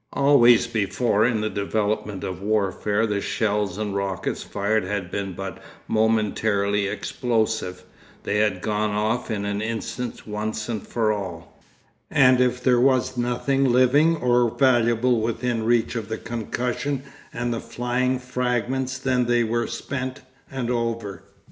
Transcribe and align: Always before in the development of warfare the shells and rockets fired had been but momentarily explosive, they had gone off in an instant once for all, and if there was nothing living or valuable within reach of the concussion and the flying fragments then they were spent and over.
Always 0.13 0.65
before 0.65 1.25
in 1.27 1.41
the 1.41 1.49
development 1.51 2.23
of 2.23 2.41
warfare 2.41 3.05
the 3.05 3.21
shells 3.21 3.77
and 3.77 3.93
rockets 3.95 4.41
fired 4.41 4.83
had 4.83 5.11
been 5.11 5.33
but 5.33 5.59
momentarily 5.87 6.87
explosive, 6.87 7.83
they 8.23 8.37
had 8.37 8.63
gone 8.63 8.89
off 8.89 9.29
in 9.29 9.45
an 9.45 9.61
instant 9.61 10.25
once 10.25 10.65
for 10.65 11.11
all, 11.13 11.63
and 12.09 12.41
if 12.41 12.63
there 12.63 12.81
was 12.81 13.15
nothing 13.15 13.71
living 13.71 14.15
or 14.15 14.49
valuable 14.49 15.21
within 15.21 15.65
reach 15.65 15.93
of 15.95 16.09
the 16.09 16.17
concussion 16.17 17.03
and 17.31 17.53
the 17.53 17.59
flying 17.59 18.17
fragments 18.17 18.97
then 18.97 19.27
they 19.27 19.43
were 19.43 19.67
spent 19.67 20.21
and 20.49 20.71
over. 20.71 21.21